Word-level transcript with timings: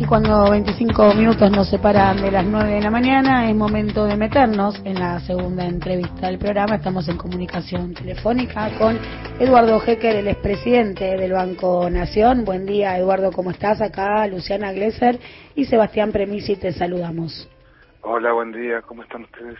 Y 0.00 0.06
cuando 0.06 0.50
25 0.50 1.12
minutos 1.12 1.50
nos 1.50 1.68
separan 1.68 2.22
de 2.22 2.30
las 2.30 2.46
9 2.46 2.72
de 2.72 2.80
la 2.80 2.90
mañana, 2.90 3.50
es 3.50 3.54
momento 3.54 4.06
de 4.06 4.16
meternos 4.16 4.80
en 4.86 4.98
la 4.98 5.20
segunda 5.20 5.66
entrevista 5.66 6.28
del 6.28 6.38
programa. 6.38 6.76
Estamos 6.76 7.06
en 7.10 7.18
comunicación 7.18 7.92
telefónica 7.92 8.70
con 8.78 8.98
Eduardo 9.38 9.78
Hecker, 9.86 10.16
el 10.16 10.28
expresidente 10.28 11.04
del 11.04 11.32
Banco 11.32 11.90
Nación. 11.90 12.46
Buen 12.46 12.64
día, 12.64 12.96
Eduardo, 12.96 13.30
¿cómo 13.30 13.50
estás? 13.50 13.82
Acá 13.82 14.26
Luciana 14.26 14.72
Glesser 14.72 15.20
y 15.54 15.66
Sebastián 15.66 16.12
Premisi, 16.12 16.56
te 16.56 16.72
saludamos. 16.72 17.46
Hola, 18.00 18.32
buen 18.32 18.52
día, 18.52 18.80
¿cómo 18.80 19.02
están 19.02 19.24
ustedes? 19.24 19.58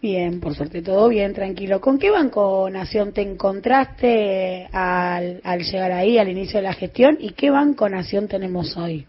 Bien, 0.00 0.40
por 0.40 0.54
suerte 0.54 0.80
todo 0.80 1.10
bien, 1.10 1.34
tranquilo. 1.34 1.78
¿Con 1.78 1.98
qué 1.98 2.10
Banco 2.10 2.70
Nación 2.70 3.12
te 3.12 3.20
encontraste 3.20 4.66
al, 4.72 5.42
al 5.44 5.60
llegar 5.60 5.92
ahí, 5.92 6.16
al 6.16 6.30
inicio 6.30 6.58
de 6.58 6.68
la 6.68 6.72
gestión? 6.72 7.18
¿Y 7.20 7.34
qué 7.34 7.50
Banco 7.50 7.86
Nación 7.90 8.28
tenemos 8.28 8.78
hoy? 8.78 9.06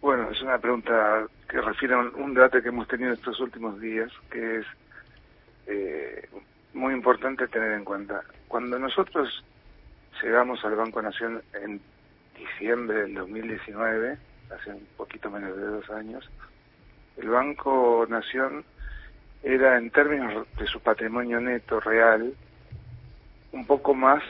Bueno, 0.00 0.30
es 0.30 0.40
una 0.42 0.58
pregunta 0.58 1.26
que 1.48 1.60
refiere 1.60 1.94
a 1.94 1.98
un 1.98 2.32
debate 2.32 2.62
que 2.62 2.68
hemos 2.68 2.86
tenido 2.86 3.12
estos 3.12 3.40
últimos 3.40 3.80
días, 3.80 4.12
que 4.30 4.58
es 4.58 4.66
eh, 5.66 6.28
muy 6.72 6.94
importante 6.94 7.48
tener 7.48 7.72
en 7.72 7.84
cuenta. 7.84 8.22
Cuando 8.46 8.78
nosotros 8.78 9.44
llegamos 10.22 10.64
al 10.64 10.76
Banco 10.76 11.02
Nación 11.02 11.42
en 11.52 11.80
diciembre 12.36 13.02
del 13.02 13.14
2019, 13.14 14.18
hace 14.54 14.70
un 14.70 14.86
poquito 14.96 15.30
menos 15.30 15.56
de 15.56 15.64
dos 15.66 15.90
años, 15.90 16.30
el 17.16 17.28
Banco 17.30 18.06
Nación 18.08 18.64
era 19.42 19.78
en 19.78 19.90
términos 19.90 20.46
de 20.58 20.66
su 20.66 20.80
patrimonio 20.80 21.40
neto 21.40 21.80
real 21.80 22.34
un 23.50 23.66
poco 23.66 23.94
más 23.94 24.22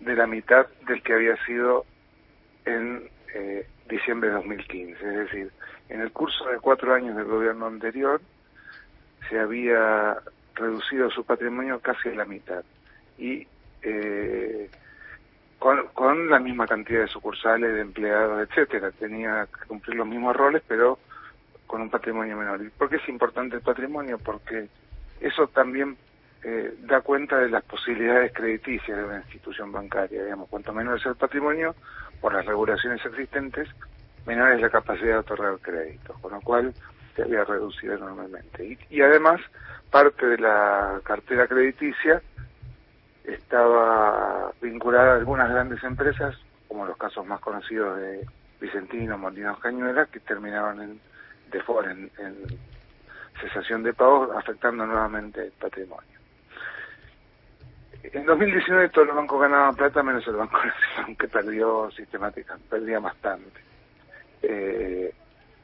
de 0.00 0.16
la 0.16 0.26
mitad 0.26 0.66
del 0.86 1.02
que 1.02 1.14
había 1.14 1.42
sido 1.46 1.86
en 2.66 3.08
eh, 3.34 3.66
diciembre 3.88 4.30
de 4.30 4.36
2015. 4.36 4.92
Es 4.92 5.16
decir, 5.16 5.52
en 5.88 6.00
el 6.00 6.12
curso 6.12 6.46
de 6.48 6.58
cuatro 6.58 6.94
años 6.94 7.16
del 7.16 7.26
gobierno 7.26 7.66
anterior 7.66 8.20
se 9.28 9.38
había 9.38 10.16
reducido 10.54 11.10
su 11.10 11.24
patrimonio 11.24 11.80
casi 11.80 12.10
a 12.10 12.14
la 12.14 12.24
mitad 12.24 12.64
y 13.18 13.46
eh, 13.82 14.70
con, 15.58 15.88
con 15.88 16.30
la 16.30 16.38
misma 16.38 16.66
cantidad 16.66 17.00
de 17.00 17.08
sucursales, 17.08 17.74
de 17.74 17.80
empleados, 17.80 18.48
etcétera. 18.48 18.90
Tenía 18.92 19.46
que 19.46 19.66
cumplir 19.66 19.96
los 19.96 20.06
mismos 20.06 20.36
roles, 20.36 20.62
pero 20.66 20.98
con 21.66 21.82
un 21.82 21.90
patrimonio 21.90 22.36
menor. 22.36 22.62
¿Y 22.62 22.68
por 22.70 22.88
qué 22.88 22.96
es 22.96 23.08
importante 23.08 23.56
el 23.56 23.62
patrimonio? 23.62 24.18
Porque 24.18 24.68
eso 25.20 25.48
también 25.48 25.96
eh, 26.42 26.74
da 26.80 27.00
cuenta 27.00 27.38
de 27.38 27.48
las 27.48 27.64
posibilidades 27.64 28.32
crediticias 28.32 28.96
de 28.96 29.04
una 29.04 29.16
institución 29.16 29.72
bancaria. 29.72 30.22
Digamos, 30.22 30.48
cuanto 30.48 30.72
menor 30.72 30.98
es 30.98 31.06
el 31.06 31.16
patrimonio, 31.16 31.74
por 32.24 32.32
las 32.32 32.46
regulaciones 32.46 33.04
existentes, 33.04 33.68
menor 34.24 34.52
es 34.52 34.60
la 34.62 34.70
capacidad 34.70 35.08
de 35.08 35.18
otorgar 35.18 35.58
créditos, 35.58 36.18
con 36.20 36.32
lo 36.32 36.40
cual 36.40 36.72
se 37.14 37.20
había 37.20 37.44
reducido 37.44 37.96
enormemente. 37.96 38.64
Y, 38.64 38.78
y 38.88 39.02
además, 39.02 39.42
parte 39.90 40.24
de 40.28 40.38
la 40.38 41.02
cartera 41.04 41.46
crediticia 41.46 42.22
estaba 43.24 44.50
vinculada 44.62 45.12
a 45.12 45.16
algunas 45.16 45.50
grandes 45.50 45.84
empresas, 45.84 46.34
como 46.66 46.86
los 46.86 46.96
casos 46.96 47.26
más 47.26 47.40
conocidos 47.40 47.98
de 47.98 48.26
Vicentino, 48.58 49.18
Montinos 49.18 49.58
Cañuelas, 49.58 50.08
que 50.08 50.20
terminaban 50.20 50.80
en 50.80 51.00
en, 51.52 52.10
en 52.20 52.36
cesación 53.38 53.82
de 53.82 53.92
pagos, 53.92 54.30
afectando 54.34 54.86
nuevamente 54.86 55.44
el 55.44 55.52
patrimonio. 55.52 56.13
En 58.14 58.24
2019 58.26 58.90
todos 58.90 59.08
los 59.08 59.16
bancos 59.16 59.40
ganaban 59.40 59.74
plata, 59.74 60.00
menos 60.00 60.24
el 60.28 60.36
Banco 60.36 60.56
Nacional, 60.56 61.16
que 61.18 61.26
perdió 61.26 61.90
sistemáticamente, 61.90 62.68
perdía 62.70 63.00
bastante. 63.00 63.60
Eh, 64.40 65.12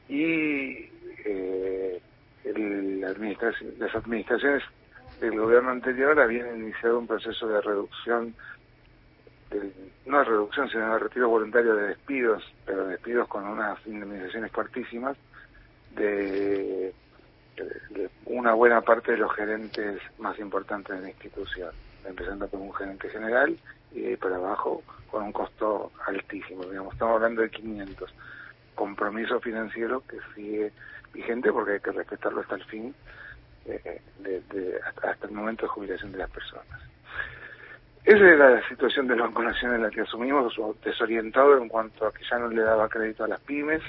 y 0.09 0.89
eh, 1.23 2.01
el, 2.43 3.05
administración, 3.05 3.73
las 3.79 3.95
administraciones 3.95 4.63
del 5.21 5.39
gobierno 5.39 5.69
anterior 5.69 6.19
habían 6.19 6.57
iniciado 6.57 6.99
un 6.99 7.07
proceso 7.07 7.47
de 7.47 7.61
reducción, 7.61 8.35
de, 9.49 9.71
no 10.05 10.19
de 10.19 10.25
reducción, 10.25 10.69
sino 10.69 10.91
de 10.91 10.99
retiro 10.99 11.29
voluntario 11.29 11.73
de 11.73 11.87
despidos, 11.87 12.43
pero 12.65 12.85
despidos 12.87 13.29
con 13.29 13.47
unas 13.47 13.79
indemnizaciones 13.87 14.51
fuertísimas, 14.51 15.15
de, 15.95 16.93
una 18.25 18.53
buena 18.53 18.81
parte 18.81 19.13
de 19.13 19.19
los 19.19 19.33
gerentes 19.33 20.01
más 20.19 20.37
importantes 20.37 20.97
de 20.97 21.01
la 21.01 21.09
institución, 21.11 21.71
empezando 22.05 22.47
con 22.47 22.61
un 22.61 22.73
gerente 22.73 23.09
general 23.09 23.57
y 23.91 24.01
de 24.01 24.17
para 24.17 24.35
abajo 24.37 24.83
con 25.09 25.23
un 25.23 25.31
costo 25.31 25.91
altísimo, 26.07 26.63
digamos, 26.63 26.93
estamos 26.93 27.15
hablando 27.15 27.41
de 27.41 27.49
500. 27.49 28.13
Compromiso 28.75 29.39
financiero 29.39 30.01
que 30.07 30.17
sigue 30.33 30.71
vigente 31.13 31.51
porque 31.51 31.73
hay 31.73 31.79
que 31.79 31.91
respetarlo 31.91 32.41
hasta 32.41 32.55
el 32.55 32.63
fin, 32.65 32.95
eh, 33.65 34.01
de, 34.19 34.79
hasta, 35.03 35.27
el 35.27 35.33
momento 35.33 35.63
de 35.65 35.69
jubilación 35.69 36.11
de 36.11 36.19
las 36.19 36.29
personas. 36.31 36.79
Esa 38.03 38.17
era 38.17 38.49
la 38.49 38.67
situación 38.67 39.07
del 39.07 39.19
Banco 39.19 39.43
Nacional 39.43 39.77
en 39.77 39.83
la 39.83 39.89
que 39.91 40.01
asumimos, 40.01 40.55
desorientado 40.83 41.57
en 41.57 41.67
cuanto 41.67 42.07
a 42.07 42.13
que 42.13 42.23
ya 42.23 42.39
no 42.39 42.47
le 42.47 42.61
daba 42.61 42.89
crédito 42.89 43.23
a 43.23 43.27
las 43.27 43.41
pymes, 43.41 43.83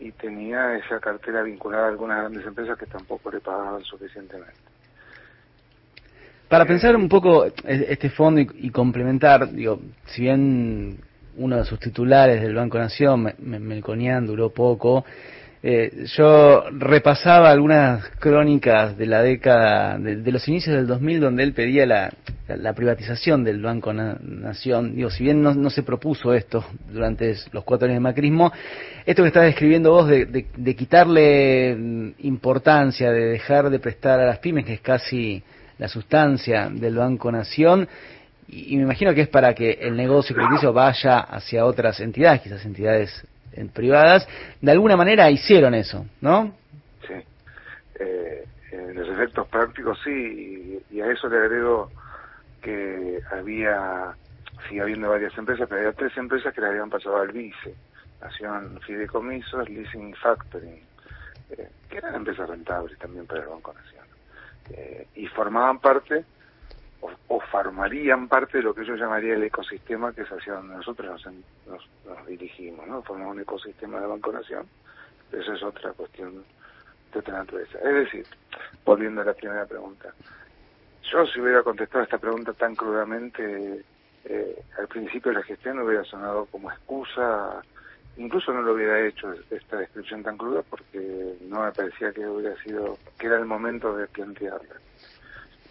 y 0.00 0.12
tenía 0.12 0.76
esa 0.76 0.98
cartera 0.98 1.42
vinculada 1.42 1.86
a 1.86 1.88
algunas 1.90 2.20
grandes 2.20 2.46
empresas 2.46 2.78
que 2.78 2.86
tampoco 2.86 3.30
le 3.30 3.40
pagaban 3.40 3.84
suficientemente. 3.84 4.69
Para 6.50 6.66
pensar 6.66 6.96
un 6.96 7.08
poco 7.08 7.46
este 7.64 8.10
fondo 8.10 8.40
y, 8.40 8.70
complementar, 8.70 9.52
digo, 9.52 9.80
si 10.06 10.22
bien 10.22 10.96
uno 11.36 11.58
de 11.58 11.64
sus 11.64 11.78
titulares 11.78 12.42
del 12.42 12.56
Banco 12.56 12.76
Nación, 12.76 13.32
Melconian, 13.38 14.26
duró 14.26 14.50
poco, 14.50 15.04
eh, 15.62 16.06
yo 16.16 16.64
repasaba 16.72 17.52
algunas 17.52 18.04
crónicas 18.18 18.98
de 18.98 19.06
la 19.06 19.22
década, 19.22 19.96
de, 19.96 20.32
los 20.32 20.48
inicios 20.48 20.74
del 20.74 20.88
2000, 20.88 21.20
donde 21.20 21.44
él 21.44 21.52
pedía 21.52 21.86
la, 21.86 22.10
privatización 22.74 23.44
del 23.44 23.62
Banco 23.62 23.92
Nación. 23.92 24.96
Digo, 24.96 25.08
si 25.08 25.22
bien 25.22 25.40
no, 25.40 25.70
se 25.70 25.84
propuso 25.84 26.34
esto 26.34 26.64
durante 26.92 27.36
los 27.52 27.62
cuatro 27.62 27.86
años 27.86 27.98
de 27.98 28.00
macrismo, 28.00 28.52
esto 29.06 29.22
que 29.22 29.28
estás 29.28 29.44
describiendo 29.44 29.92
vos 29.92 30.08
de, 30.08 30.26
de, 30.26 30.74
quitarle 30.74 31.76
mm, 31.76 32.08
importancia, 32.24 33.12
de 33.12 33.26
dejar 33.26 33.70
de 33.70 33.78
prestar 33.78 34.18
a 34.18 34.26
las 34.26 34.40
pymes, 34.40 34.64
que 34.64 34.74
es 34.74 34.80
casi 34.80 35.44
la 35.80 35.88
sustancia 35.88 36.68
del 36.68 36.94
Banco 36.94 37.32
Nación, 37.32 37.88
y, 38.46 38.76
me 38.76 38.82
imagino 38.82 39.14
que 39.14 39.22
es 39.22 39.28
para 39.28 39.54
que 39.54 39.70
el 39.80 39.96
negocio 39.96 40.36
crediticio 40.36 40.74
vaya 40.74 41.20
hacia 41.20 41.64
otras 41.64 42.00
entidades, 42.00 42.42
quizás 42.42 42.66
entidades 42.66 43.26
en 43.52 43.70
privadas, 43.70 44.28
de 44.60 44.72
alguna 44.72 44.94
manera 44.94 45.30
hicieron 45.30 45.72
eso, 45.72 46.04
¿no? 46.20 46.54
Sí. 47.08 47.14
Eh, 47.98 48.44
en 48.72 48.94
los 48.94 49.08
efectos 49.08 49.48
prácticos 49.48 49.98
sí, 50.04 50.82
y, 50.90 51.00
a 51.00 51.10
eso 51.10 51.28
le 51.28 51.38
agrego 51.38 51.90
que 52.60 53.18
había, 53.32 54.12
sigue 54.68 54.82
habiendo 54.82 55.08
varias 55.08 55.36
empresas, 55.38 55.66
pero 55.66 55.80
había 55.80 55.94
tres 55.94 56.14
empresas 56.18 56.52
que 56.52 56.60
le 56.60 56.66
habían 56.66 56.90
pasado 56.90 57.16
al 57.16 57.32
vice. 57.32 57.74
Hacían 58.20 58.78
fideicomisos, 58.82 59.66
leasing 59.66 60.14
factoring, 60.16 60.82
eh, 61.56 61.70
que 61.88 61.96
eran 61.96 62.16
empresas 62.16 62.50
rentables 62.50 62.98
también 62.98 63.26
para 63.26 63.40
el 63.40 63.48
Banco 63.48 63.72
Nacional. 63.72 64.09
Eh, 64.72 65.06
y 65.16 65.26
formaban 65.26 65.78
parte 65.80 66.24
o, 67.00 67.40
formarían 67.40 68.28
parte 68.28 68.58
de 68.58 68.64
lo 68.64 68.74
que 68.74 68.84
yo 68.84 68.94
llamaría 68.94 69.34
el 69.34 69.42
ecosistema 69.42 70.12
que 70.12 70.22
es 70.22 70.28
hacia 70.28 70.54
donde 70.54 70.76
nosotros 70.76 71.26
nos, 71.66 71.88
nos, 72.06 72.26
dirigimos, 72.26 72.86
¿no? 72.86 73.02
Formamos 73.02 73.34
un 73.34 73.40
ecosistema 73.40 74.00
de 74.00 74.06
Banco 74.06 74.32
Nación, 74.32 74.66
eso 75.32 75.52
es 75.52 75.62
otra 75.62 75.92
cuestión 75.92 76.44
de 77.12 77.18
otra 77.18 77.38
naturaleza. 77.38 77.78
Es 77.78 77.94
decir, 77.94 78.26
volviendo 78.84 79.22
a 79.22 79.24
la 79.24 79.34
primera 79.34 79.66
pregunta, 79.66 80.12
yo 81.10 81.26
si 81.26 81.40
hubiera 81.40 81.62
contestado 81.62 82.04
esta 82.04 82.18
pregunta 82.18 82.52
tan 82.52 82.76
crudamente 82.76 83.84
eh, 84.24 84.62
al 84.78 84.86
principio 84.86 85.32
de 85.32 85.38
la 85.38 85.44
gestión 85.44 85.80
hubiera 85.80 86.04
sonado 86.04 86.46
como 86.46 86.70
excusa, 86.70 87.62
incluso 88.20 88.52
no 88.52 88.62
lo 88.62 88.74
hubiera 88.74 89.00
hecho 89.06 89.32
esta 89.50 89.78
descripción 89.78 90.22
tan 90.22 90.36
cruda 90.36 90.62
porque 90.68 91.36
no 91.48 91.64
me 91.64 91.72
parecía 91.72 92.12
que 92.12 92.26
hubiera 92.26 92.54
sido, 92.62 92.98
que 93.18 93.26
era 93.26 93.38
el 93.38 93.46
momento 93.46 93.96
de 93.96 94.06
plantearla. 94.08 94.76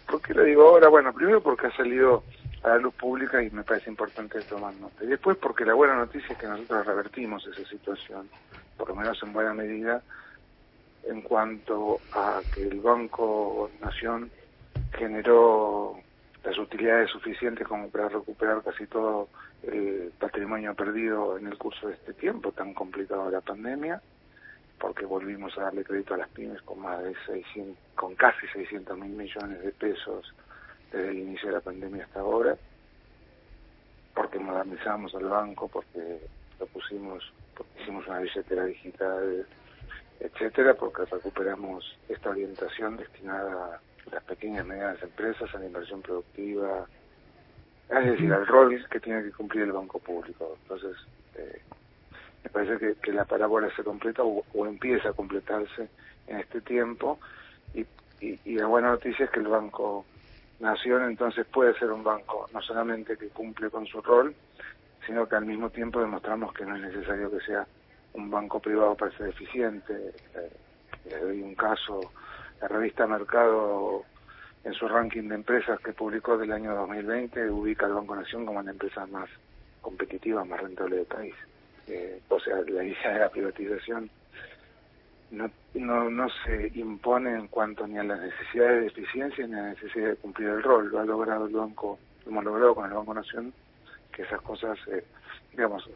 ¿Por 0.08 0.20
qué 0.20 0.34
lo 0.34 0.42
digo 0.42 0.62
ahora? 0.62 0.88
Bueno, 0.88 1.12
primero 1.12 1.40
porque 1.40 1.68
ha 1.68 1.76
salido 1.76 2.24
a 2.64 2.70
la 2.70 2.78
luz 2.78 2.94
pública 2.94 3.40
y 3.42 3.50
me 3.50 3.62
parece 3.62 3.88
importante 3.88 4.40
tomar 4.42 4.74
nota. 4.74 5.04
Y 5.04 5.06
después 5.06 5.36
porque 5.36 5.64
la 5.64 5.74
buena 5.74 5.94
noticia 5.94 6.32
es 6.32 6.38
que 6.38 6.48
nosotros 6.48 6.84
revertimos 6.84 7.46
esa 7.46 7.68
situación, 7.68 8.28
por 8.76 8.88
lo 8.88 8.96
menos 8.96 9.22
en 9.22 9.32
buena 9.32 9.54
medida, 9.54 10.02
en 11.04 11.22
cuanto 11.22 12.00
a 12.12 12.40
que 12.52 12.66
el 12.66 12.80
Banco 12.80 13.70
Nación 13.80 14.30
generó 14.92 15.96
las 16.42 16.58
utilidades 16.58 17.10
suficientes 17.10 17.66
como 17.66 17.88
para 17.88 18.08
recuperar 18.08 18.62
casi 18.62 18.86
todo 18.86 19.28
el 19.62 20.12
patrimonio 20.18 20.74
perdido 20.74 21.38
en 21.38 21.46
el 21.46 21.58
curso 21.58 21.88
de 21.88 21.94
este 21.94 22.14
tiempo 22.14 22.52
tan 22.52 22.74
complicado 22.74 23.26
de 23.26 23.32
la 23.32 23.40
pandemia 23.40 24.00
porque 24.80 25.04
volvimos 25.04 25.56
a 25.58 25.64
darle 25.64 25.84
crédito 25.84 26.14
a 26.14 26.16
las 26.16 26.28
pymes 26.30 26.62
con 26.62 26.80
más 26.80 27.02
de 27.02 27.14
600, 27.26 27.76
con 27.94 28.14
casi 28.14 28.46
600 28.48 28.98
mil 28.98 29.10
millones 29.10 29.62
de 29.62 29.72
pesos 29.72 30.34
desde 30.90 31.10
el 31.10 31.18
inicio 31.18 31.50
de 31.50 31.56
la 31.56 31.60
pandemia 31.60 32.04
hasta 32.04 32.20
ahora, 32.20 32.56
porque 34.14 34.38
modernizamos 34.38 35.14
al 35.14 35.26
banco, 35.26 35.68
porque 35.68 36.20
lo 36.58 36.66
pusimos, 36.66 37.30
hicimos 37.80 38.06
una 38.08 38.20
billetera 38.20 38.64
digital, 38.64 39.46
etcétera, 40.18 40.74
porque 40.74 41.04
recuperamos 41.04 41.98
esta 42.08 42.30
orientación 42.30 42.96
destinada 42.96 43.80
a 44.06 44.14
las 44.14 44.24
pequeñas 44.24 44.64
y 44.64 44.68
medianas 44.68 45.02
empresas, 45.02 45.54
a 45.54 45.58
la 45.58 45.66
inversión 45.66 46.00
productiva, 46.00 46.86
es 47.98 48.06
decir, 48.06 48.32
al 48.32 48.46
rol 48.46 48.86
que 48.88 49.00
tiene 49.00 49.22
que 49.24 49.32
cumplir 49.32 49.64
el 49.64 49.72
banco 49.72 49.98
público. 49.98 50.56
Entonces, 50.62 50.96
eh, 51.34 51.60
me 52.44 52.50
parece 52.50 52.96
que, 53.02 53.12
la 53.12 53.24
parábola 53.24 53.68
se 53.74 53.82
completa 53.82 54.22
o, 54.22 54.66
empieza 54.66 55.10
a 55.10 55.12
completarse 55.12 55.88
en 56.26 56.38
este 56.38 56.60
tiempo 56.60 57.18
y, 57.74 57.84
y, 58.20 58.54
la 58.54 58.66
buena 58.66 58.90
noticia 58.90 59.24
es 59.24 59.30
que 59.30 59.40
el 59.40 59.48
Banco 59.48 60.04
Nación 60.60 61.04
entonces 61.04 61.46
puede 61.46 61.74
ser 61.78 61.90
un 61.90 62.04
banco 62.04 62.46
no 62.52 62.60
solamente 62.60 63.16
que 63.16 63.28
cumple 63.28 63.70
con 63.70 63.86
su 63.86 64.00
rol, 64.02 64.34
sino 65.06 65.26
que 65.26 65.36
al 65.36 65.46
mismo 65.46 65.70
tiempo 65.70 66.00
demostramos 66.00 66.52
que 66.52 66.64
no 66.64 66.76
es 66.76 66.82
necesario 66.82 67.30
que 67.30 67.40
sea 67.40 67.66
un 68.12 68.30
banco 68.30 68.60
privado 68.60 68.94
para 68.94 69.16
ser 69.16 69.28
eficiente. 69.28 70.12
Eh, 70.34 70.50
les 71.06 71.20
doy 71.20 71.42
un 71.42 71.54
caso, 71.54 72.00
la 72.60 72.68
revista 72.68 73.06
Mercado 73.06 74.04
en 74.64 74.74
su 74.74 74.86
ranking 74.88 75.28
de 75.28 75.36
empresas 75.36 75.80
que 75.80 75.92
publicó 75.92 76.36
del 76.36 76.52
año 76.52 76.74
2020 76.74 77.50
ubica 77.50 77.86
al 77.86 77.94
Banco 77.94 78.16
Nación 78.16 78.44
como 78.44 78.62
la 78.62 78.70
empresa 78.70 79.06
más 79.06 79.28
competitiva, 79.80 80.44
más 80.44 80.60
rentable 80.60 80.96
del 80.96 81.06
país. 81.06 81.34
Eh, 81.86 82.20
o 82.28 82.38
sea, 82.38 82.56
la 82.68 82.84
idea 82.84 83.12
de 83.14 83.20
la 83.20 83.30
privatización 83.30 84.10
no, 85.30 85.50
no, 85.74 86.10
no 86.10 86.28
se 86.44 86.70
impone 86.74 87.30
en 87.34 87.48
cuanto 87.48 87.86
ni 87.86 87.98
a 87.98 88.02
las 88.02 88.20
necesidades 88.20 88.80
de 88.80 88.86
eficiencia 88.88 89.46
ni 89.46 89.54
a 89.54 89.62
la 89.62 89.68
necesidad 89.70 90.08
de 90.10 90.16
cumplir 90.16 90.48
el 90.48 90.62
rol. 90.62 90.90
Lo 90.90 91.00
ha 91.00 91.04
logrado 91.04 91.46
el 91.46 91.54
Banco, 91.54 91.98
lo 92.24 92.30
hemos 92.30 92.44
logrado 92.44 92.74
con 92.74 92.86
el 92.86 92.96
Banco 92.96 93.14
Nación, 93.14 93.52
que 94.12 94.22
esas 94.22 94.40
cosas, 94.42 94.78
eh, 94.88 95.04
digamos, 95.52 95.88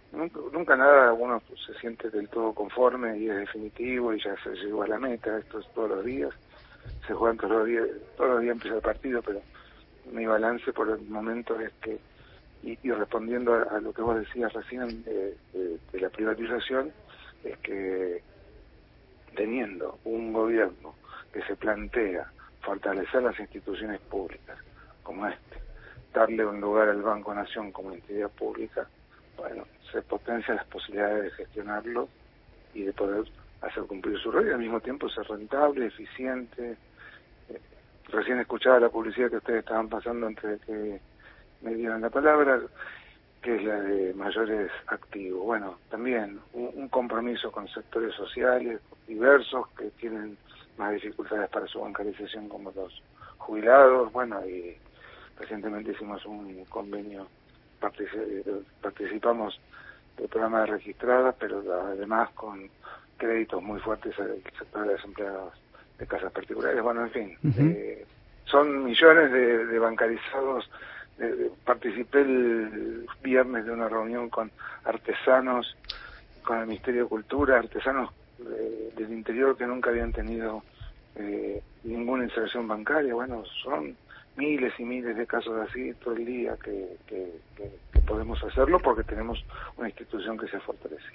nunca, 0.52 0.76
nada 0.76 1.12
uno 1.12 1.43
se 1.66 1.75
siente 1.75 2.11
del 2.11 2.28
todo 2.28 2.52
conforme 2.52 3.19
y 3.19 3.28
es 3.28 3.37
definitivo 3.37 4.14
y 4.14 4.22
ya 4.22 4.34
se 4.43 4.50
llegó 4.55 4.82
a 4.82 4.88
la 4.88 4.99
meta, 4.99 5.37
esto 5.38 5.58
es 5.58 5.66
todos 5.75 5.90
los 5.90 6.05
días, 6.05 6.31
se 7.06 7.14
juegan 7.14 7.36
todos 7.36 7.52
los 7.52 7.66
días, 7.66 7.86
todos 8.16 8.31
los 8.31 8.40
días 8.40 8.52
empieza 8.52 8.76
el 8.76 8.82
partido, 8.82 9.22
pero 9.22 9.40
mi 10.12 10.26
balance 10.26 10.72
por 10.72 10.90
el 10.90 11.02
momento 11.02 11.58
es 11.60 11.72
que, 11.81 11.98
y, 12.62 12.90
respondiendo 12.90 13.54
a, 13.54 13.81
lo 13.81 13.92
que 13.92 14.02
vos 14.02 14.16
decías 14.16 14.52
recién 14.52 15.04
de 15.04 15.36
la 15.92 16.08
privatización, 16.08 16.92
es 17.44 17.58
que 17.58 18.22
teniendo 19.34 19.98
un 20.04 20.32
gobierno 20.32 20.94
que 21.32 21.42
se 21.42 21.56
plantea 21.56 22.31
fortalecer 22.62 23.22
las 23.22 23.38
instituciones 23.38 24.00
públicas 24.00 24.58
como 25.02 25.26
este, 25.26 25.56
darle 26.12 26.46
un 26.46 26.60
lugar 26.60 26.88
al 26.88 27.02
Banco 27.02 27.34
Nación 27.34 27.72
como 27.72 27.92
entidad 27.92 28.30
pública, 28.30 28.88
bueno, 29.37 29.64
se 29.92 30.00
potencian 30.02 30.56
las 30.56 30.66
posibilidades 30.66 31.25
de 31.25 31.30
gestionarlo 31.32 32.08
y 32.72 32.84
de 32.84 32.92
poder 32.92 33.25
hacer 33.60 33.84
cumplir 33.84 34.18
su 34.18 34.30
rol 34.30 34.48
y 34.48 34.52
al 34.52 34.58
mismo 34.58 34.80
tiempo 34.80 35.08
ser 35.08 35.26
rentable, 35.26 35.86
eficiente. 35.86 36.76
Eh, 37.48 37.60
recién 38.08 38.40
escuchaba 38.40 38.80
la 38.80 38.88
publicidad 38.88 39.30
que 39.30 39.36
ustedes 39.36 39.60
estaban 39.60 39.88
pasando 39.88 40.26
entre 40.26 40.58
que 40.58 41.00
me 41.62 41.74
dieron 41.74 42.02
la 42.02 42.10
palabra 42.10 42.60
que 43.44 43.56
es 43.56 43.62
la 43.62 43.78
de 43.78 44.14
mayores 44.14 44.72
activos. 44.86 45.44
Bueno, 45.44 45.78
también 45.90 46.40
un, 46.54 46.88
compromiso 46.88 47.52
con 47.52 47.68
sectores 47.68 48.14
sociales 48.14 48.80
diversos 49.06 49.68
que 49.76 49.90
tienen 50.00 50.38
más 50.78 50.94
dificultades 50.94 51.50
para 51.50 51.66
su 51.66 51.78
bancarización 51.78 52.48
como 52.48 52.72
los 52.72 53.02
jubilados. 53.36 54.10
Bueno, 54.12 54.40
y 54.46 54.74
recientemente 55.38 55.92
hicimos 55.92 56.24
un 56.24 56.64
convenio, 56.70 57.28
participamos 58.80 59.60
del 60.16 60.28
programa 60.28 60.60
de 60.60 60.66
registradas, 60.66 61.34
pero 61.38 61.62
además 61.90 62.30
con 62.30 62.70
créditos 63.25 63.62
muy 63.62 63.81
fuertes 63.81 64.19
al 64.19 64.43
sector 64.59 64.87
de 64.87 64.94
desempleados 64.94 65.55
de 65.99 66.06
casas 66.06 66.32
particulares. 66.32 66.82
Bueno, 66.82 67.05
en 67.05 67.11
fin, 67.11 67.38
eh, 67.59 68.05
son 68.44 68.85
millones 68.85 69.32
de 69.32 69.79
bancarizados 69.79 70.69
eh, 71.19 71.50
participé 71.65 72.23
el 72.23 73.06
viernes 73.23 73.65
de 73.65 73.71
una 73.71 73.88
reunión 73.88 74.29
con 74.29 74.50
artesanos, 74.85 75.76
con 76.44 76.59
el 76.59 76.67
Ministerio 76.67 77.05
de 77.05 77.09
Cultura, 77.09 77.59
artesanos 77.59 78.11
eh, 78.41 78.93
del 78.97 79.12
interior 79.12 79.56
que 79.56 79.67
nunca 79.67 79.91
habían 79.91 80.12
tenido 80.12 80.65
eh, 81.15 81.62
ninguna 81.85 82.25
inserción 82.25 82.67
bancaria. 82.67 83.15
Bueno, 83.15 83.44
son 83.62 83.97
miles 84.37 84.73
y 84.79 84.85
miles 84.85 85.17
de 85.17 85.26
casos 85.26 85.69
así 85.69 85.93
todo 86.03 86.17
el 86.17 86.25
día 86.25 86.56
que, 86.62 86.97
que, 87.06 87.32
podemos 88.05 88.43
hacerlo 88.44 88.79
porque 88.81 89.03
tenemos 89.03 89.43
una 89.79 89.88
institución 89.88 90.37
que 90.37 90.47
se 90.49 90.61
fortalece. 90.61 91.06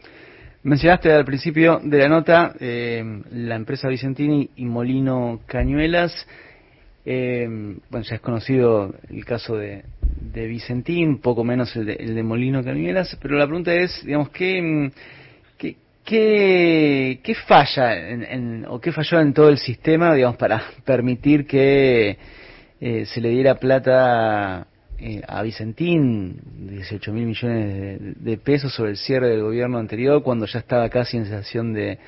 Mencionaste 0.62 1.10
al 1.14 1.24
principio 1.24 1.80
de 1.82 1.98
la 2.00 2.10
nota 2.10 2.54
la 2.60 3.56
empresa 3.56 3.88
Vicentini 3.88 4.50
y 4.58 4.66
Molino 4.66 5.40
Cañuelas. 5.46 6.28
Eh, 7.06 7.48
bueno, 7.90 8.06
ya 8.06 8.16
es 8.16 8.22
conocido 8.22 8.94
el 9.10 9.24
caso 9.24 9.56
de, 9.56 9.86
de 10.02 10.48
Vicentín, 10.48 11.20
poco 11.20 11.46
menos 11.46 11.74
el 11.78 11.86
de, 11.86 11.94
el 11.94 12.14
de 12.14 12.24
Molino 12.24 12.62
Cañuelas, 12.62 13.18
pero 13.22 13.38
la 13.38 13.46
pregunta 13.46 13.74
es, 13.74 14.04
digamos, 14.04 14.32
¿qué, 14.32 14.92
qué, 15.58 15.78
qué, 17.24 17.36
falla 17.48 18.10
en, 18.10 18.66
o 18.68 18.82
qué 18.82 18.92
falló 18.92 19.22
en 19.22 19.34
todo 19.34 19.48
el 19.48 19.60
sistema, 19.60 20.14
digamos, 20.14 20.36
para 20.36 20.62
permitir 20.86 21.48
que 21.48 22.18
eh, 22.82 23.06
se 23.06 23.22
le 23.22 23.30
diera 23.30 23.56
plata 23.56 24.68
eh, 25.02 25.22
a 25.28 25.42
Vicentín, 25.44 26.42
18 26.68 27.14
mil 27.14 27.26
millones 27.26 28.00
de, 28.00 28.14
de, 28.16 28.38
pesos 28.38 28.74
sobre 28.74 28.92
el 28.92 28.98
cierre 28.98 29.30
del 29.30 29.42
gobierno 29.42 29.78
anterior, 29.78 30.22
cuando 30.24 30.46
ya 30.46 30.60
estaba 30.60 30.90
casi 30.90 31.18
en 31.18 31.26
sensación 31.26 31.74
de, 31.74 32.00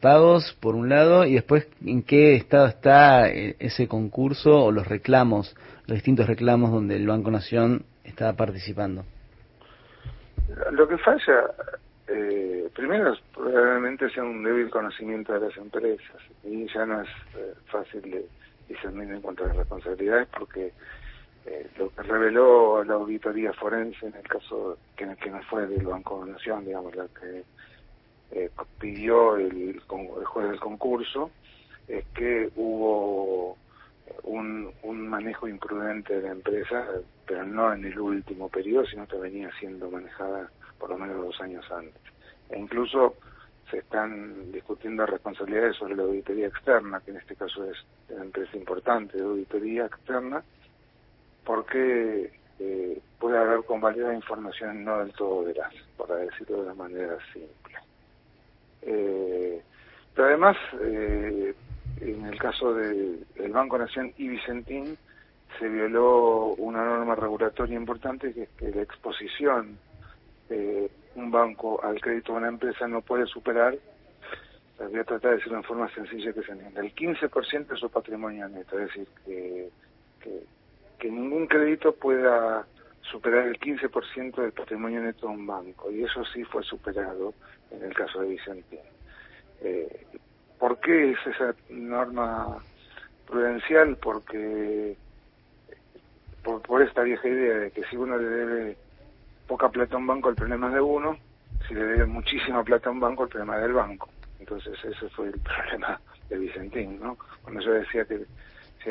pagos, 0.00 0.56
por 0.60 0.74
un 0.74 0.88
lado, 0.88 1.24
y 1.24 1.34
después 1.34 1.68
en 1.84 2.02
qué 2.02 2.34
estado 2.36 2.66
está 2.66 3.28
eh, 3.28 3.56
ese 3.58 3.88
concurso 3.88 4.50
o 4.50 4.72
los 4.72 4.86
reclamos, 4.86 5.56
los 5.86 5.96
distintos 5.96 6.26
reclamos 6.26 6.70
donde 6.70 6.96
el 6.96 7.06
Banco 7.06 7.30
Nación 7.30 7.84
está 8.04 8.34
participando. 8.34 9.04
Lo 10.72 10.86
que 10.86 10.96
falla, 10.98 11.50
eh, 12.06 12.68
primero, 12.74 13.14
probablemente 13.34 14.08
sea 14.10 14.22
un 14.22 14.42
débil 14.44 14.70
conocimiento 14.70 15.32
de 15.32 15.40
las 15.40 15.56
empresas, 15.56 16.22
y 16.44 16.66
ya 16.72 16.86
no 16.86 17.02
es 17.02 17.08
eh, 17.36 17.54
fácil 17.66 18.02
de 18.02 18.26
discernir 18.68 19.10
en 19.10 19.20
cuanto 19.20 19.44
a 19.44 19.48
las 19.48 19.56
responsabilidades, 19.56 20.28
porque 20.38 20.72
lo 21.78 21.90
que 21.90 22.02
reveló 22.02 22.82
la 22.84 22.94
auditoría 22.94 23.52
forense 23.52 24.06
en 24.06 24.14
el 24.14 24.26
caso 24.26 24.78
que, 24.96 25.06
no 25.06 25.42
fue 25.48 25.66
del 25.66 25.86
Banco 25.86 26.24
Nación, 26.24 26.64
digamos, 26.64 26.94
la 26.94 27.06
que 27.08 27.44
eh, 28.30 28.50
pidió 28.78 29.36
el, 29.36 29.80
juez 29.80 30.48
del 30.50 30.60
concurso 30.60 31.30
es 31.86 32.04
que 32.14 32.50
hubo 32.56 33.56
un, 34.24 34.70
un 34.82 35.08
manejo 35.08 35.48
imprudente 35.48 36.14
de 36.14 36.22
la 36.22 36.32
empresa, 36.32 36.86
pero 37.26 37.44
no 37.44 37.72
en 37.72 37.84
el 37.84 37.98
último 37.98 38.48
periodo, 38.48 38.86
sino 38.86 39.06
que 39.06 39.16
venía 39.16 39.50
siendo 39.58 39.90
manejada 39.90 40.50
por 40.78 40.90
lo 40.90 40.98
menos 40.98 41.16
dos 41.24 41.40
años 41.40 41.64
antes. 41.70 42.00
E 42.50 42.58
incluso 42.58 43.16
se 43.70 43.78
están 43.78 44.50
discutiendo 44.52 45.04
responsabilidades 45.06 45.76
sobre 45.76 45.96
la 45.96 46.02
auditoría 46.04 46.46
externa, 46.46 47.00
que 47.00 47.10
en 47.10 47.18
este 47.18 47.36
caso 47.36 47.64
es 47.64 47.76
una 48.08 48.24
empresa 48.24 48.56
importante 48.56 49.18
de 49.18 49.24
auditoría 49.24 49.86
externa, 49.86 50.42
porque 51.48 52.30
eh, 52.58 53.00
puede 53.18 53.38
haber 53.38 53.64
convalidada 53.64 54.14
información 54.14 54.84
no 54.84 54.98
del 54.98 55.14
todo 55.14 55.44
veraz, 55.44 55.72
para 55.96 56.16
decirlo 56.16 56.56
de 56.56 56.62
una 56.64 56.74
manera 56.74 57.16
simple. 57.32 57.74
Eh, 58.82 59.62
pero 60.14 60.28
además, 60.28 60.58
eh, 60.82 61.54
en 62.02 62.26
el 62.26 62.38
caso 62.38 62.74
del 62.74 63.24
Banco 63.50 63.78
Nación 63.78 64.12
y 64.18 64.28
Vicentín, 64.28 64.98
se 65.58 65.68
violó 65.70 66.48
una 66.58 66.84
norma 66.84 67.14
regulatoria 67.14 67.76
importante 67.76 68.34
que 68.34 68.42
es 68.42 68.50
que 68.50 68.70
la 68.70 68.82
exposición 68.82 69.78
de 70.50 70.90
un 71.14 71.30
banco 71.30 71.82
al 71.82 71.98
crédito 71.98 72.32
de 72.32 72.38
una 72.40 72.48
empresa 72.48 72.86
no 72.86 73.00
puede 73.00 73.24
superar, 73.24 73.74
voy 74.78 74.98
a 74.98 75.04
tratar 75.04 75.30
de 75.30 75.36
decirlo 75.38 75.56
en 75.56 75.64
forma 75.64 75.88
sencilla 75.94 76.30
que 76.30 76.42
se 76.42 76.52
entienda, 76.52 76.82
el 76.82 76.94
15% 76.94 77.68
de 77.68 77.76
su 77.76 77.88
patrimonio 77.88 78.46
neto, 78.50 78.78
es 78.78 78.88
decir, 78.88 79.08
que, 79.24 79.70
que, 80.20 80.42
que 80.98 81.10
ningún 81.10 81.46
crédito 81.46 81.94
pueda 81.94 82.66
superar 83.02 83.46
el 83.46 83.58
15% 83.58 84.36
del 84.36 84.52
patrimonio 84.52 85.00
neto 85.00 85.28
de 85.28 85.34
un 85.34 85.46
banco, 85.46 85.90
y 85.90 86.04
eso 86.04 86.24
sí 86.26 86.44
fue 86.44 86.62
superado 86.62 87.34
en 87.70 87.82
el 87.82 87.94
caso 87.94 88.20
de 88.20 88.28
Vicentín. 88.28 88.80
Eh, 89.60 90.06
¿Por 90.58 90.78
qué 90.80 91.12
es 91.12 91.18
esa 91.26 91.54
norma 91.70 92.62
prudencial? 93.26 93.96
Porque 93.96 94.96
por, 96.42 96.60
por 96.62 96.82
esta 96.82 97.02
vieja 97.02 97.28
idea 97.28 97.58
de 97.58 97.70
que 97.70 97.84
si 97.84 97.96
uno 97.96 98.16
le 98.18 98.28
debe 98.28 98.76
poca 99.46 99.68
plata 99.70 99.94
a 99.94 99.98
un 99.98 100.06
banco, 100.06 100.28
el 100.28 100.36
problema 100.36 100.68
es 100.68 100.74
de 100.74 100.80
uno, 100.80 101.18
si 101.66 101.74
le 101.74 101.84
debe 101.84 102.06
muchísima 102.06 102.62
plata 102.64 102.88
a 102.88 102.92
un 102.92 103.00
banco, 103.00 103.24
el 103.24 103.28
problema 103.28 103.56
es 103.56 103.62
del 103.62 103.72
banco. 103.72 104.10
Entonces 104.38 104.78
ese 104.84 105.08
fue 105.10 105.28
el 105.28 105.40
problema 105.40 106.00
de 106.28 106.38
Vicentín, 106.38 107.00
¿no? 107.00 107.18
Cuando 107.42 107.60
yo 107.60 107.72
decía 107.72 108.04
que 108.04 108.26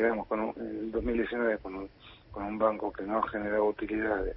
llegamos 0.00 0.26
con 0.26 0.40
un, 0.40 0.54
en 0.56 0.66
el 0.66 0.92
2019 0.92 1.58
con 1.58 1.74
un, 1.74 1.90
con 2.30 2.44
un 2.44 2.58
banco 2.58 2.92
que 2.92 3.02
no 3.02 3.22
generaba 3.22 3.64
utilidades 3.64 4.36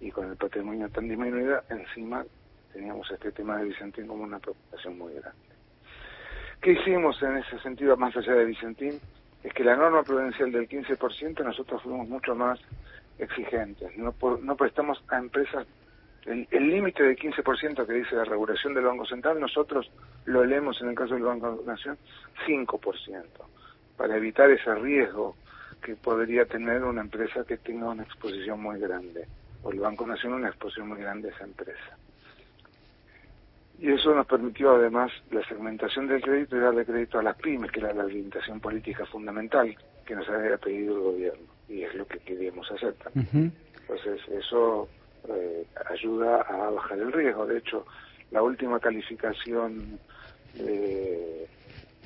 y 0.00 0.10
con 0.10 0.30
el 0.30 0.36
patrimonio 0.36 0.88
tan 0.90 1.08
disminuido, 1.08 1.62
encima 1.70 2.24
teníamos 2.72 3.10
este 3.10 3.32
tema 3.32 3.58
de 3.58 3.64
Vicentín 3.64 4.06
como 4.06 4.24
una 4.24 4.38
preocupación 4.38 4.98
muy 4.98 5.14
grande. 5.14 5.38
¿Qué 6.60 6.72
hicimos 6.72 7.22
en 7.22 7.38
ese 7.38 7.58
sentido, 7.60 7.96
más 7.96 8.16
allá 8.16 8.34
de 8.34 8.44
Vicentín? 8.44 9.00
Es 9.42 9.52
que 9.52 9.64
la 9.64 9.76
norma 9.76 10.02
prudencial 10.02 10.50
del 10.50 10.68
15% 10.68 11.44
nosotros 11.44 11.82
fuimos 11.82 12.08
mucho 12.08 12.34
más 12.34 12.58
exigentes. 13.18 13.96
No, 13.96 14.14
no 14.42 14.56
prestamos 14.56 15.02
a 15.08 15.18
empresas 15.18 15.66
el 16.26 16.68
límite 16.68 17.02
de 17.04 17.16
15% 17.16 17.86
que 17.86 17.92
dice 17.92 18.16
la 18.16 18.24
regulación 18.24 18.74
del 18.74 18.84
Banco 18.84 19.06
Central, 19.06 19.38
nosotros 19.38 19.90
lo 20.24 20.44
leemos 20.44 20.80
en 20.82 20.88
el 20.88 20.94
caso 20.96 21.14
del 21.14 21.22
Banco 21.22 21.62
Nación 21.64 21.96
5%, 22.46 23.24
para 23.96 24.16
evitar 24.16 24.50
ese 24.50 24.74
riesgo 24.74 25.36
que 25.82 25.94
podría 25.94 26.44
tener 26.44 26.82
una 26.84 27.00
empresa 27.00 27.44
que 27.44 27.56
tenga 27.58 27.90
una 27.90 28.02
exposición 28.02 28.60
muy 28.60 28.78
grande, 28.80 29.26
o 29.62 29.70
el 29.70 29.80
Banco 29.80 30.06
Nación 30.06 30.34
una 30.34 30.48
exposición 30.48 30.88
muy 30.88 30.98
grande 30.98 31.28
a 31.28 31.32
esa 31.34 31.44
empresa. 31.44 31.96
Y 33.78 33.92
eso 33.92 34.14
nos 34.14 34.26
permitió 34.26 34.74
además 34.74 35.12
la 35.30 35.46
segmentación 35.46 36.08
del 36.08 36.22
crédito 36.22 36.56
y 36.56 36.60
darle 36.60 36.86
crédito 36.86 37.18
a 37.18 37.22
las 37.22 37.36
pymes, 37.36 37.70
que 37.70 37.80
era 37.80 37.92
la 37.92 38.04
orientación 38.04 38.58
política 38.58 39.04
fundamental 39.06 39.76
que 40.06 40.14
nos 40.14 40.28
había 40.28 40.56
pedido 40.56 40.94
el 40.96 41.02
gobierno, 41.02 41.46
y 41.68 41.82
es 41.82 41.94
lo 41.94 42.06
que 42.06 42.18
queríamos 42.20 42.70
hacer 42.70 42.94
también. 42.94 43.52
Entonces, 43.80 44.20
eso 44.28 44.88
eh, 45.28 45.66
ayuda 45.90 46.40
a 46.42 46.70
bajar 46.70 46.98
el 46.98 47.12
riesgo. 47.12 47.46
De 47.46 47.58
hecho, 47.58 47.86
la 48.30 48.42
última 48.42 48.80
calificación 48.80 49.98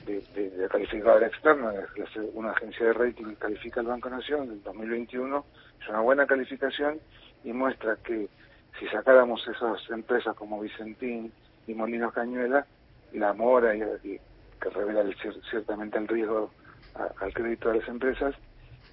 de, 0.07 0.21
de, 0.35 0.51
de, 0.51 0.69
calificadora 0.69 1.27
externa, 1.27 1.73
una 2.35 2.53
agencia 2.53 2.87
de 2.87 2.93
rating 2.93 3.35
califica 3.35 3.81
el 3.81 3.87
Banco 3.87 4.11
Nación 4.11 4.51
en 4.51 4.63
2021, 4.63 5.45
es 5.81 5.89
una 5.89 6.01
buena 6.01 6.27
calificación 6.27 6.99
y 7.45 7.53
muestra 7.53 7.97
que 7.97 8.29
si 8.79 8.87
sacáramos 8.89 9.47
esas 9.47 9.79
empresas 9.91 10.35
como 10.37 10.61
Vicentín 10.61 11.33
y 11.67 11.75
Molinos 11.75 12.13
Cañuela, 12.13 12.67
la 13.13 13.33
mora 13.33 13.75
y, 13.75 14.19
que 14.61 14.71
revela 14.71 15.03
ciertamente 15.51 15.99
el 15.99 16.09
riesgo 16.09 16.51
al 16.95 17.33
crédito 17.33 17.71
de 17.71 17.79
las 17.79 17.89
empresas, 17.89 18.35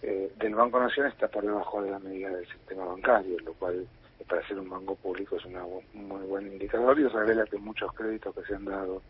eh, 0.01 0.31
del 0.37 0.55
Banco 0.55 0.79
Nación 0.79 1.07
está 1.07 1.27
por 1.27 1.43
debajo 1.43 1.81
de 1.81 1.91
la 1.91 1.99
medida 1.99 2.29
del 2.29 2.47
sistema 2.47 2.85
bancario, 2.85 3.37
lo 3.39 3.53
cual 3.53 3.87
para 4.27 4.45
ser 4.47 4.59
un 4.59 4.69
banco 4.69 4.95
público 4.95 5.37
es 5.37 5.45
una, 5.45 5.63
un 5.65 6.07
muy 6.07 6.25
buen 6.25 6.47
indicador 6.47 6.99
y 6.99 7.07
revela 7.07 7.45
que 7.45 7.57
muchos 7.57 7.91
créditos 7.93 8.35
que 8.35 8.43
se 8.43 8.55
han 8.55 8.65
dado, 8.65 9.01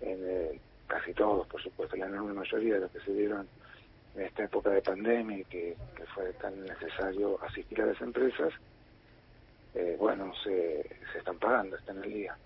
en, 0.00 0.18
eh, 0.22 0.60
casi 0.86 1.12
todos, 1.12 1.46
por 1.46 1.62
supuesto, 1.62 1.96
la 1.96 2.06
enorme 2.06 2.34
mayoría 2.34 2.74
de 2.74 2.80
los 2.80 2.90
que 2.90 3.00
se 3.00 3.12
dieron 3.12 3.46
en 4.16 4.22
esta 4.22 4.44
época 4.44 4.70
de 4.70 4.82
pandemia 4.82 5.38
y 5.38 5.44
que, 5.44 5.76
fue 6.14 6.32
tan 6.34 6.62
necesario 6.62 7.42
asistir 7.42 7.80
a 7.82 7.86
las 7.86 8.00
empresas, 8.00 8.52
eh, 9.74 9.96
bueno, 9.98 10.32
se, 10.44 10.86
se 11.12 11.18
están 11.18 11.38
pagando, 11.38 11.76
están 11.76 11.98
al 11.98 12.12
día. 12.12 12.36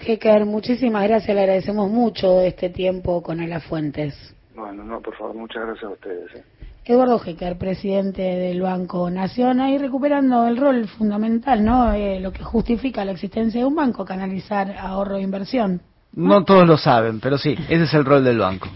Hecker, 0.00 0.44
muchísimas 0.44 1.08
gracias, 1.08 1.34
le 1.34 1.40
agradecemos 1.40 1.90
mucho 1.90 2.40
este 2.40 2.68
tiempo 2.68 3.22
con 3.22 3.38
Fuentes. 3.62 4.14
Bueno, 4.54 4.84
no, 4.84 5.00
por 5.00 5.16
favor, 5.16 5.34
muchas 5.34 5.64
gracias 5.64 5.84
a 5.84 5.90
ustedes. 5.90 6.34
¿eh? 6.34 6.44
Eduardo 6.84 7.20
Hecker, 7.24 7.56
presidente 7.56 8.22
del 8.22 8.60
Banco 8.60 9.08
Nación, 9.08 9.60
ahí 9.60 9.78
recuperando 9.78 10.46
el 10.46 10.58
rol 10.58 10.86
fundamental, 10.86 11.64
¿no? 11.64 11.94
Eh, 11.94 12.20
lo 12.20 12.32
que 12.32 12.42
justifica 12.42 13.04
la 13.04 13.12
existencia 13.12 13.60
de 13.60 13.66
un 13.66 13.74
banco, 13.74 14.04
canalizar 14.04 14.76
ahorro 14.76 15.16
e 15.16 15.22
inversión. 15.22 15.80
¿No? 16.16 16.44
todos 16.44 16.66
lo 16.66 16.76
saben, 16.76 17.20
pero 17.20 17.38
sí, 17.38 17.56
ese 17.68 17.84
es 17.84 17.94
el 17.94 18.04
rol 18.04 18.24
del 18.24 18.38
banco. 18.38 18.68